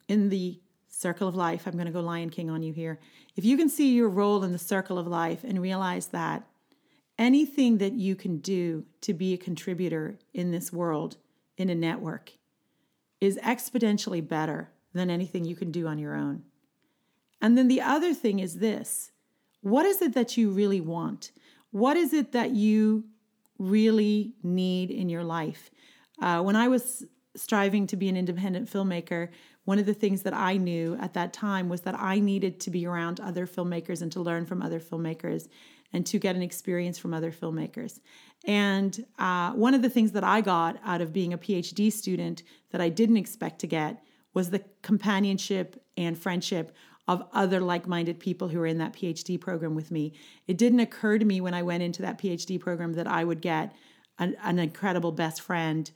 in 0.06 0.28
the 0.28 0.60
circle 1.00 1.26
of 1.26 1.34
life, 1.34 1.66
I'm 1.66 1.72
going 1.72 1.86
to 1.86 1.92
go 1.92 2.00
Lion 2.00 2.28
King 2.28 2.50
on 2.50 2.62
you 2.62 2.72
here. 2.74 3.00
If 3.34 3.44
you 3.44 3.56
can 3.56 3.70
see 3.70 3.94
your 3.94 4.08
role 4.08 4.44
in 4.44 4.52
the 4.52 4.58
circle 4.58 4.98
of 4.98 5.06
life 5.06 5.44
and 5.44 5.60
realize 5.60 6.08
that 6.08 6.44
anything 7.18 7.78
that 7.78 7.94
you 7.94 8.14
can 8.14 8.38
do 8.38 8.84
to 9.00 9.14
be 9.14 9.32
a 9.32 9.38
contributor 9.38 10.18
in 10.34 10.50
this 10.50 10.72
world, 10.72 11.16
in 11.56 11.70
a 11.70 11.74
network, 11.74 12.32
is 13.20 13.38
exponentially 13.38 14.26
better 14.26 14.70
than 14.92 15.08
anything 15.08 15.44
you 15.44 15.56
can 15.56 15.70
do 15.70 15.86
on 15.86 15.98
your 15.98 16.14
own. 16.14 16.42
And 17.40 17.56
then 17.56 17.68
the 17.68 17.80
other 17.80 18.12
thing 18.12 18.38
is 18.38 18.58
this 18.58 19.12
what 19.62 19.84
is 19.84 20.00
it 20.00 20.14
that 20.14 20.36
you 20.36 20.50
really 20.50 20.80
want? 20.80 21.32
What 21.70 21.96
is 21.96 22.12
it 22.12 22.32
that 22.32 22.50
you 22.50 23.04
really 23.58 24.34
need 24.42 24.90
in 24.90 25.08
your 25.08 25.24
life? 25.24 25.70
Uh, 26.20 26.42
when 26.42 26.56
I 26.56 26.68
was 26.68 27.06
striving 27.36 27.86
to 27.88 27.96
be 27.96 28.08
an 28.08 28.16
independent 28.16 28.70
filmmaker, 28.70 29.28
one 29.64 29.78
of 29.78 29.86
the 29.86 29.94
things 29.94 30.22
that 30.22 30.34
I 30.34 30.56
knew 30.56 30.96
at 31.00 31.14
that 31.14 31.32
time 31.32 31.68
was 31.68 31.82
that 31.82 31.94
I 31.98 32.18
needed 32.18 32.60
to 32.60 32.70
be 32.70 32.86
around 32.86 33.20
other 33.20 33.46
filmmakers 33.46 34.02
and 34.02 34.10
to 34.12 34.20
learn 34.20 34.46
from 34.46 34.62
other 34.62 34.80
filmmakers 34.80 35.48
and 35.92 36.06
to 36.06 36.18
get 36.18 36.36
an 36.36 36.42
experience 36.42 36.98
from 36.98 37.12
other 37.12 37.32
filmmakers. 37.32 38.00
And 38.46 39.04
uh, 39.18 39.52
one 39.52 39.74
of 39.74 39.82
the 39.82 39.90
things 39.90 40.12
that 40.12 40.24
I 40.24 40.40
got 40.40 40.78
out 40.84 41.00
of 41.00 41.12
being 41.12 41.32
a 41.32 41.38
PhD 41.38 41.92
student 41.92 42.42
that 42.70 42.80
I 42.80 42.88
didn't 42.88 43.16
expect 43.16 43.60
to 43.60 43.66
get 43.66 44.02
was 44.32 44.50
the 44.50 44.64
companionship 44.82 45.82
and 45.96 46.16
friendship 46.16 46.74
of 47.08 47.24
other 47.32 47.60
like 47.60 47.88
minded 47.88 48.20
people 48.20 48.48
who 48.48 48.58
were 48.60 48.66
in 48.66 48.78
that 48.78 48.92
PhD 48.92 49.40
program 49.40 49.74
with 49.74 49.90
me. 49.90 50.12
It 50.46 50.56
didn't 50.56 50.80
occur 50.80 51.18
to 51.18 51.24
me 51.24 51.40
when 51.40 51.54
I 51.54 51.62
went 51.62 51.82
into 51.82 52.02
that 52.02 52.20
PhD 52.20 52.60
program 52.60 52.92
that 52.92 53.08
I 53.08 53.24
would 53.24 53.40
get 53.40 53.74
an, 54.18 54.36
an 54.42 54.58
incredible 54.58 55.10
best 55.10 55.40
friend 55.40 55.90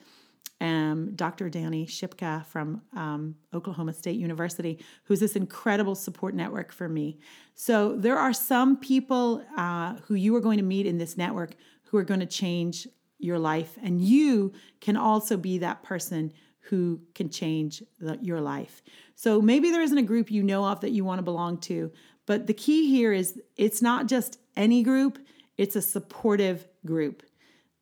um, 0.60 1.12
Dr. 1.14 1.48
Danny 1.48 1.86
Shipka 1.86 2.44
from 2.46 2.82
um, 2.94 3.34
Oklahoma 3.52 3.92
State 3.92 4.16
University, 4.16 4.78
who's 5.04 5.20
this 5.20 5.36
incredible 5.36 5.94
support 5.94 6.34
network 6.34 6.72
for 6.72 6.88
me. 6.88 7.18
So 7.54 7.96
there 7.96 8.16
are 8.16 8.32
some 8.32 8.76
people 8.76 9.44
uh, 9.56 9.94
who 10.06 10.14
you 10.14 10.34
are 10.36 10.40
going 10.40 10.58
to 10.58 10.64
meet 10.64 10.86
in 10.86 10.98
this 10.98 11.16
network 11.16 11.54
who 11.84 11.98
are 11.98 12.04
going 12.04 12.20
to 12.20 12.26
change 12.26 12.88
your 13.18 13.38
life, 13.38 13.78
and 13.82 14.00
you 14.00 14.52
can 14.80 14.96
also 14.96 15.36
be 15.36 15.58
that 15.58 15.82
person 15.82 16.32
who 16.60 17.00
can 17.14 17.28
change 17.28 17.82
the, 18.00 18.18
your 18.22 18.40
life. 18.40 18.82
So 19.14 19.40
maybe 19.40 19.70
there 19.70 19.82
isn't 19.82 19.98
a 19.98 20.02
group 20.02 20.30
you 20.30 20.42
know 20.42 20.64
of 20.64 20.80
that 20.80 20.90
you 20.90 21.04
want 21.04 21.18
to 21.18 21.22
belong 21.22 21.58
to, 21.58 21.92
but 22.26 22.46
the 22.46 22.54
key 22.54 22.88
here 22.88 23.12
is 23.12 23.40
it's 23.56 23.82
not 23.82 24.06
just 24.06 24.38
any 24.56 24.82
group, 24.82 25.18
it's 25.58 25.76
a 25.76 25.82
supportive 25.82 26.66
group 26.84 27.22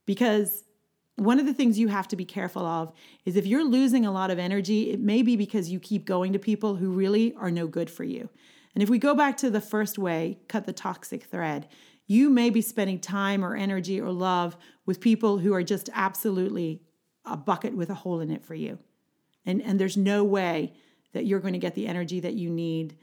because 0.05 0.65
one 1.17 1.39
of 1.39 1.47
the 1.47 1.55
things 1.55 1.79
you 1.79 1.89
have 1.89 2.09
to 2.09 2.17
be 2.17 2.25
careful 2.25 2.65
of 2.65 2.93
is 3.25 3.37
if 3.37 3.47
you're 3.47 3.65
losing 3.65 4.07
a 4.07 4.13
lot 4.13 4.31
of 4.31 4.39
energy, 4.39 4.91
it 4.91 5.01
may 5.01 5.23
be 5.23 5.37
because 5.37 5.71
you 5.71 5.79
keep 5.79 6.05
going 6.05 6.33
to 6.33 6.39
people 6.39 6.77
who 6.77 6.91
really 6.91 7.35
are 7.35 7.51
no 7.51 7.67
good 7.67 7.91
for 7.91 8.05
you. 8.05 8.29
And 8.75 8.83
if 8.83 8.89
we 8.89 8.99
go 8.99 9.15
back 9.15 9.37
to 9.39 9.51
the 9.51 9.61
first 9.61 9.99
way, 9.99 10.39
cut 10.49 10.65
the 10.65 10.73
toxic 10.73 11.25
thread, 11.25 11.69
you 12.07 12.31
may 12.31 12.51
be 12.51 12.63
spending 12.63 12.99
time 12.99 13.45
or 13.45 13.55
energy 13.55 14.01
or 14.01 14.11
love 14.11 14.57
with 14.87 15.01
people 15.01 15.39
who 15.39 15.55
are 15.55 15.63
just 15.63 15.91
absolutely 15.93 16.83
a 17.25 17.37
bucket 17.37 17.77
with 17.77 17.91
a 17.91 17.95
hole 17.95 18.21
in 18.21 18.31
it 18.31 18.45
for 18.45 18.55
you. 18.55 18.79
And, 19.45 19.63
and 19.63 19.79
there's 19.79 19.97
no 19.97 20.25
way 20.25 20.73
that 21.13 21.27
you're 21.27 21.41
going 21.41 21.53
to 21.53 21.59
get 21.59 21.75
the 21.75 21.87
energy 21.87 22.21
that 22.21 22.35
you 22.35 22.51
need 22.51 22.97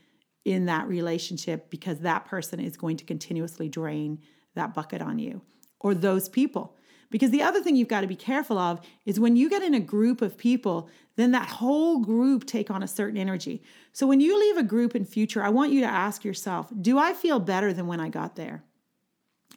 in 0.45 0.65
that 0.65 0.87
relationship 0.87 1.69
because 1.69 1.99
that 1.99 2.25
person 2.25 2.59
is 2.59 2.75
going 2.75 2.97
to 2.97 3.05
continuously 3.05 3.69
drain 3.69 4.19
that 4.55 4.73
bucket 4.73 5.01
on 5.01 5.19
you 5.19 5.41
or 5.79 5.93
those 5.93 6.27
people. 6.27 6.75
Because 7.11 7.31
the 7.31 7.41
other 7.41 7.61
thing 7.61 7.75
you've 7.75 7.87
got 7.87 8.01
to 8.01 8.07
be 8.07 8.15
careful 8.15 8.57
of 8.57 8.81
is 9.05 9.19
when 9.19 9.35
you 9.35 9.49
get 9.49 9.63
in 9.63 9.73
a 9.73 9.79
group 9.79 10.21
of 10.21 10.37
people, 10.37 10.89
then 11.15 11.31
that 11.31 11.47
whole 11.47 11.99
group 11.99 12.45
take 12.45 12.69
on 12.69 12.83
a 12.83 12.87
certain 12.87 13.17
energy. 13.17 13.63
So 13.93 14.05
when 14.05 14.21
you 14.21 14.39
leave 14.39 14.57
a 14.57 14.63
group 14.63 14.95
in 14.95 15.05
future, 15.05 15.41
I 15.41 15.49
want 15.49 15.71
you 15.71 15.81
to 15.81 15.87
ask 15.87 16.23
yourself, 16.23 16.71
do 16.79 16.99
I 16.99 17.13
feel 17.13 17.39
better 17.39 17.73
than 17.73 17.87
when 17.87 17.99
I 17.99 18.09
got 18.09 18.35
there? 18.35 18.63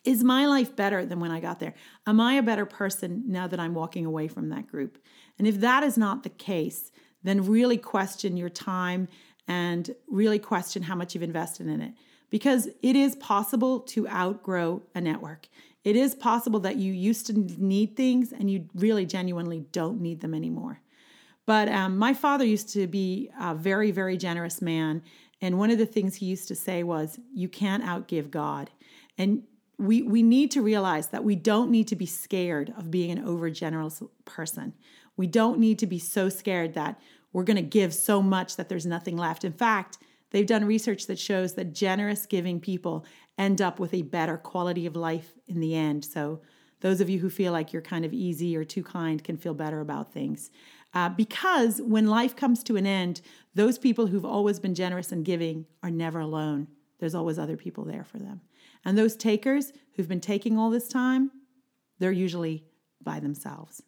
Is 0.05 0.25
my 0.25 0.47
life 0.47 0.75
better 0.75 1.07
than 1.07 1.21
when 1.21 1.31
I 1.31 1.41
got 1.41 1.61
there? 1.61 1.75
Am 2.07 2.21
I 2.21 2.35
a 2.35 2.43
better 2.43 2.67
person 2.67 3.25
now 3.27 3.47
that 3.47 3.61
I'm 3.61 3.75
walking 3.75 4.07
away 4.07 4.27
from 4.29 4.49
that 4.49 4.67
group? 4.67 4.99
And 5.39 5.47
if 5.47 5.61
that 5.61 5.83
is 5.85 5.97
not 5.97 6.23
the 6.23 6.31
case, 6.31 6.91
then 7.23 7.47
really 7.47 7.77
question 7.77 8.37
your 8.37 8.49
time 8.49 9.07
and 9.47 9.95
really 10.09 10.39
question 10.39 10.83
how 10.83 10.97
much 10.97 11.15
you've 11.15 11.23
invested 11.23 11.69
in 11.69 11.81
it. 11.81 11.93
Because 12.31 12.69
it 12.83 12.97
is 12.97 13.15
possible 13.17 13.81
to 13.81 14.09
outgrow 14.09 14.83
a 14.95 15.01
network. 15.01 15.49
It 15.85 15.97
is 15.97 16.15
possible 16.15 16.61
that 16.61 16.77
you 16.77 16.93
used 16.93 17.27
to 17.27 17.33
need 17.33 17.97
things 17.97 18.33
and 18.33 18.51
you 18.51 18.69
really 18.75 19.05
genuinely 19.05 19.61
don't 19.73 20.01
need 20.01 20.21
them 20.21 20.35
anymore. 20.35 20.81
But 21.45 21.69
um, 21.69 21.99
my 21.99 22.15
father 22.15 22.45
used 22.45 22.73
to 22.75 22.87
be 22.87 23.31
a 23.41 23.55
very, 23.55 23.91
very 23.91 24.17
generous 24.17 24.63
man. 24.63 25.03
And 25.41 25.59
one 25.59 25.71
of 25.71 25.79
the 25.79 25.87
things 25.87 26.17
he 26.17 26.27
used 26.27 26.47
to 26.49 26.55
say 26.55 26.85
was, 26.85 27.19
You 27.35 27.49
can't 27.49 27.83
outgive 27.83 28.31
God. 28.31 28.71
And 29.19 29.43
we, 29.79 30.03
we 30.03 30.23
need 30.23 30.53
to 30.53 30.63
realize 30.63 31.09
that 31.09 31.25
we 31.25 31.35
don't 31.35 31.71
need 31.71 31.89
to 31.89 31.97
be 31.97 32.07
scared 32.07 32.73
of 32.79 32.91
being 32.91 33.11
an 33.11 33.25
overgenerous 33.25 34.09
person. 34.25 34.75
We 35.17 35.27
don't 35.27 35.59
need 35.59 35.79
to 35.81 35.87
be 35.87 35.99
so 35.99 36.29
scared 36.29 36.75
that 36.75 37.01
we're 37.33 37.43
going 37.43 37.57
to 37.57 37.63
give 37.63 37.93
so 37.93 38.23
much 38.23 38.57
that 38.57 38.69
there's 38.69 38.87
nothing 38.87 39.17
left. 39.17 39.45
In 39.45 39.53
fact, 39.53 39.99
they've 40.31 40.47
done 40.47 40.65
research 40.65 41.07
that 41.07 41.19
shows 41.19 41.55
that 41.55 41.73
generous 41.73 42.27
giving 42.27 42.61
people 42.61 43.05
end 43.39 43.61
up 43.61 43.79
with 43.79 43.95
a 43.95 44.03
better 44.03 44.37
quality 44.37 44.87
of 44.87 44.97
life 44.97 45.33
in 45.47 45.61
the 45.61 45.75
end. 45.75 46.05
So, 46.05 46.41
those 46.81 47.01
of 47.01 47.09
you 47.09 47.21
who 47.21 47.31
feel 47.31 47.53
like 47.53 47.73
you're 47.73 47.81
kind 47.81 48.05
of 48.05 48.13
easy 48.13 48.57
or 48.57 48.65
too 48.65 48.83
kind 48.83 49.23
can 49.23 49.37
feel 49.37 49.55
better 49.55 49.81
about 49.81 50.13
things. 50.13 50.51
Uh, 50.95 51.09
because 51.09 51.81
when 51.81 52.07
life 52.07 52.35
comes 52.35 52.63
to 52.65 52.77
an 52.77 52.87
end, 52.87 53.21
those 53.55 53.79
people 53.79 54.09
who've 54.09 54.25
always 54.25 54.59
been 54.59 54.75
generous 54.75 55.13
and 55.13 55.25
giving 55.25 55.65
are 55.83 55.93
never 55.93 56.19
alone. 56.19 56.67
There's 56.99 57.15
always 57.15 57.39
other 57.39 57.57
people 57.57 57.85
there 57.85 58.05
for 58.05 58.19
them. 58.19 58.41
And 58.85 58.99
those 58.99 59.17
takers 59.17 59.73
who've 59.95 60.09
been 60.09 60.21
taking 60.21 60.59
all 60.59 60.71
this 60.71 60.89
time, 60.89 61.31
they're 61.99 62.13
usually 62.13 62.65
by 63.01 63.21
themselves. 63.21 63.83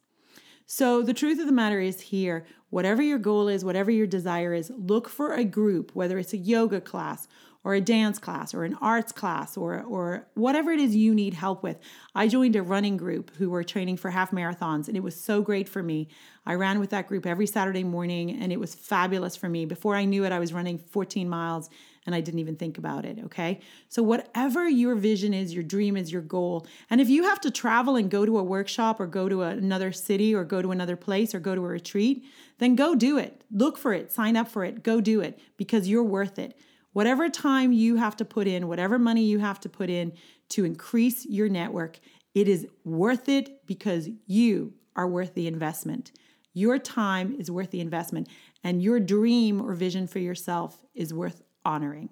So, 0.67 1.03
the 1.03 1.15
truth 1.15 1.39
of 1.41 1.47
the 1.47 1.53
matter 1.53 1.81
is 1.81 2.01
here 2.01 2.47
whatever 2.71 3.03
your 3.03 3.19
goal 3.19 3.49
is, 3.49 3.65
whatever 3.65 3.91
your 3.91 4.07
desire 4.07 4.55
is, 4.55 4.73
look 4.75 5.09
for 5.09 5.35
a 5.35 5.45
group, 5.45 5.91
whether 5.95 6.19
it's 6.19 6.33
a 6.33 6.39
yoga 6.39 6.81
class 6.81 7.29
or 7.65 7.75
a 7.75 7.81
dance 7.81 8.19
class 8.19 8.55
or 8.55 8.65
an 8.65 8.77
arts 8.81 9.11
class 9.11 9.57
or, 9.57 9.83
or 9.83 10.27
whatever 10.35 10.71
it 10.71 10.79
is 10.79 10.95
you 10.95 11.15
need 11.15 11.35
help 11.35 11.63
with. 11.63 11.79
I 12.15 12.29
joined 12.29 12.55
a 12.55 12.63
running 12.63 12.99
group 12.99 13.35
who 13.37 13.51
were 13.51 13.65
training 13.65 13.97
for 13.97 14.11
half 14.11 14.31
marathons, 14.31 14.87
and 14.87 14.97
it 14.97 15.03
was 15.03 15.19
so 15.19 15.41
great 15.43 15.69
for 15.69 15.83
me. 15.83 16.09
I 16.47 16.55
ran 16.55 16.79
with 16.79 16.91
that 16.91 17.09
group 17.09 17.27
every 17.27 17.47
Saturday 17.47 17.83
morning, 17.83 18.31
and 18.31 18.53
it 18.53 18.61
was 18.61 18.75
fabulous 18.75 19.35
for 19.35 19.49
me. 19.49 19.65
Before 19.65 19.97
I 19.97 20.05
knew 20.05 20.25
it, 20.25 20.33
I 20.33 20.39
was 20.39 20.53
running 20.53 20.79
14 20.79 21.29
miles 21.29 21.71
and 22.07 22.15
I 22.15 22.21
didn't 22.21 22.41
even 22.41 22.57
think 22.57 22.77
about 22.77 23.05
it. 23.05 23.19
Okay. 23.25 23.61
So, 23.89 24.03
whatever 24.03 24.69
your 24.69 24.95
vision 24.95 25.33
is, 25.33 25.55
your 25.55 25.63
dream 25.63 25.97
is, 25.97 26.13
your 26.13 26.23
goal, 26.23 26.67
and 26.91 27.01
if 27.01 27.09
you 27.09 27.25
have 27.25 27.41
to 27.41 27.51
travel 27.51 27.97
and 27.97 28.11
go 28.11 28.27
to 28.27 28.39
a 28.39 28.43
workshop 28.43 29.01
or 29.01 29.07
go 29.07 29.29
to 29.29 29.43
another 29.43 29.93
city 29.93 30.35
or 30.35 30.45
go 30.45 30.61
to 30.61 30.71
another 30.71 30.97
place 30.97 31.35
or 31.35 31.41
go 31.41 31.55
to 31.55 31.65
a 31.65 31.69
retreat, 31.69 32.25
then 32.59 32.77
go 32.77 32.95
do 32.95 33.19
it. 33.19 33.43
Look 33.51 33.79
for 33.79 33.93
it, 33.93 34.13
sign 34.13 34.37
up 34.37 34.49
for 34.49 34.65
it, 34.65 34.83
go 34.83 35.01
do 35.01 35.21
it 35.21 35.39
because 35.57 35.89
you're 35.89 36.05
worth 36.05 36.39
it. 36.39 36.57
Whatever 36.95 37.29
time 37.29 37.73
you 37.73 37.97
have 37.97 38.17
to 38.17 38.25
put 38.25 38.47
in, 38.47 38.69
whatever 38.69 38.99
money 39.01 39.25
you 39.25 39.41
have 39.41 39.59
to 39.61 39.69
put 39.69 39.91
in 39.91 40.13
to 40.51 40.65
increase 40.65 41.27
your 41.27 41.49
network, 41.49 41.99
it 42.35 42.49
is 42.49 42.69
worth 42.85 43.29
it 43.29 43.67
because 43.67 44.09
you 44.27 44.75
are 44.95 45.09
worth 45.09 45.35
the 45.35 45.49
investment. 45.49 46.13
Your 46.53 46.79
time 46.79 47.35
is 47.37 47.51
worth 47.51 47.73
the 47.73 47.81
investment, 47.81 48.29
and 48.63 48.81
your 48.81 49.01
dream 49.01 49.61
or 49.61 49.75
vision 49.75 50.07
for 50.07 50.21
yourself 50.21 50.85
is 50.95 51.13
worth 51.13 51.43
honoring. 51.65 52.11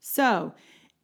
So, 0.00 0.54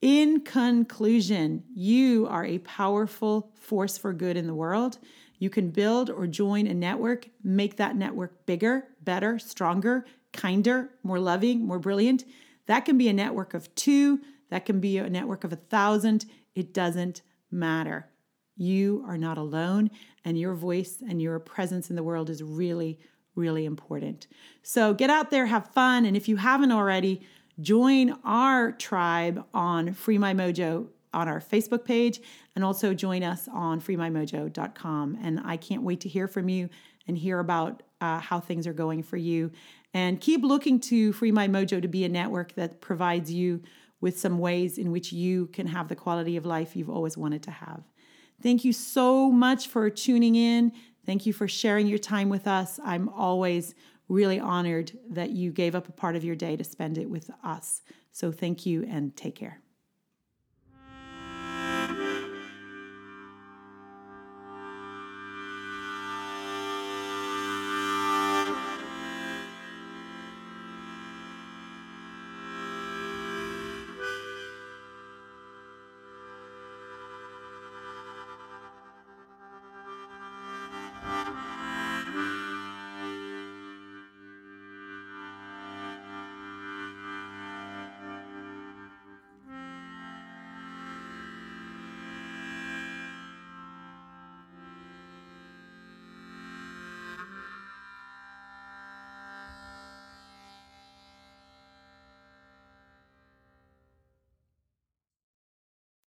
in 0.01 0.41
conclusion, 0.41 1.65
you 1.75 2.27
are 2.27 2.47
a 2.47 2.59
powerful 2.61 3.53
force 3.61 3.99
for 3.99 4.15
good 4.15 4.39
in 4.39 4.47
the 4.47 4.55
world. 4.55 4.97
You 5.39 5.51
can 5.51 5.69
build 5.69 6.09
or 6.09 6.27
join 6.27 6.67
a 6.67 6.73
network, 6.73 7.29
make 7.45 7.77
that 7.77 7.97
network 7.97 8.47
bigger, 8.47 8.85
better, 9.03 9.39
stronger, 9.39 10.07
kinder, 10.33 10.89
more 11.03 11.21
loving, 11.21 11.67
more 11.67 11.79
brilliant. 11.79 12.25
That 12.71 12.85
can 12.85 12.97
be 12.97 13.09
a 13.09 13.13
network 13.13 13.53
of 13.53 13.75
two, 13.75 14.21
that 14.49 14.65
can 14.65 14.79
be 14.79 14.99
a 14.99 15.11
network 15.11 15.43
of 15.43 15.53
a 15.53 15.57
thousand. 15.57 16.27
It 16.55 16.73
doesn't 16.73 17.21
matter. 17.51 18.07
You 18.57 19.03
are 19.09 19.19
not 19.19 19.39
alone, 19.39 19.91
and 20.25 20.39
your 20.39 20.55
voice 20.55 20.99
and 21.05 21.21
your 21.21 21.41
presence 21.41 21.91
in 21.91 21.97
the 21.97 22.05
world 22.05 22.31
is 22.31 22.45
really, 22.45 23.01
really 23.35 23.65
important. 23.65 24.29
So 24.63 24.95
get 24.95 25.11
out 25.11 25.33
there, 25.33 25.47
have 25.47 25.73
fun, 25.73 26.05
and 26.05 26.17
if 26.17 26.29
you 26.29 26.37
haven't 26.37 26.71
already, 26.71 27.23
join 27.61 28.17
our 28.23 28.71
tribe 28.71 29.45
on 29.53 29.93
Free 29.93 30.19
My 30.19 30.33
Mojo 30.33 30.87
on 31.13 31.27
our 31.27 31.41
Facebook 31.41 31.85
page 31.85 32.21
and 32.55 32.65
also 32.65 32.95
join 32.95 33.25
us 33.25 33.49
on 33.53 33.81
freemymojo.com. 33.81 35.19
And 35.21 35.41
I 35.45 35.57
can't 35.57 35.83
wait 35.83 36.03
to 36.03 36.09
hear 36.09 36.29
from 36.29 36.49
you 36.49 36.69
and 37.09 37.19
hear 37.19 37.41
about 37.41 37.83
uh, 38.01 38.21
how 38.21 38.39
things 38.39 38.69
are 38.69 38.73
going 38.73 39.03
for 39.03 39.17
you. 39.17 39.51
And 39.93 40.21
keep 40.21 40.43
looking 40.43 40.79
to 40.81 41.13
Free 41.13 41.33
My 41.33 41.49
Mojo 41.49 41.83
to 41.83 41.89
be 41.89 42.05
a 42.05 42.09
network 42.09 42.55
that 42.55 42.81
provides 42.81 43.33
you 43.33 43.63
with 44.01 44.19
some 44.19 44.39
ways 44.39 44.79
in 44.79 44.93
which 44.93 45.13
you 45.13 45.47
can 45.49 45.67
have 45.67 45.89
the 45.89 45.97
quality 45.97 46.37
of 46.37 46.47
life 46.47 46.77
you've 46.77 46.91
always 46.91 47.17
wanted 47.17 47.43
to 47.45 47.51
have. 47.51 47.83
Thank 48.43 48.65
you 48.65 48.73
so 48.73 49.31
much 49.31 49.69
for 49.69 49.91
tuning 49.91 50.35
in. 50.35 50.73
Thank 51.05 51.27
you 51.27 51.33
for 51.33 51.49
sharing 51.49 51.87
your 51.87 51.99
time 51.99 52.29
with 52.29 52.47
us. 52.47 52.81
I'm 52.85 53.09
always 53.11 53.75
really 54.09 54.41
honored 54.41 54.93
that 55.11 55.31
you 55.31 55.53
gave 55.53 55.75
up 55.75 55.89
a 55.89 55.93
part 55.93 56.17
of 56.17 56.25
your 56.25 56.37
day 56.37 56.57
to 56.57 56.65
spend 56.65 56.99
it 56.99 57.09
with 57.09 57.31
us. 57.45 57.83
So 58.13 58.33
thank 58.33 58.67
you 58.67 58.85
and 58.89 59.15
take 59.17 59.37
care. 59.37 59.61